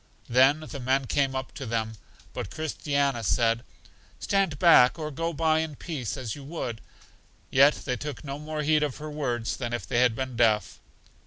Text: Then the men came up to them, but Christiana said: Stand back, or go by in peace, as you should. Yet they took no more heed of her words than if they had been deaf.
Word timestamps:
Then 0.27 0.61
the 0.61 0.79
men 0.79 1.05
came 1.05 1.35
up 1.35 1.51
to 1.53 1.67
them, 1.67 1.93
but 2.33 2.49
Christiana 2.49 3.21
said: 3.23 3.63
Stand 4.19 4.57
back, 4.57 4.97
or 4.97 5.11
go 5.11 5.31
by 5.31 5.59
in 5.59 5.75
peace, 5.75 6.17
as 6.17 6.33
you 6.33 6.43
should. 6.51 6.81
Yet 7.51 7.75
they 7.85 7.97
took 7.97 8.23
no 8.23 8.39
more 8.39 8.63
heed 8.63 8.81
of 8.81 8.97
her 8.97 9.11
words 9.11 9.55
than 9.57 9.73
if 9.73 9.85
they 9.85 9.99
had 9.99 10.15
been 10.15 10.35
deaf. 10.35 10.79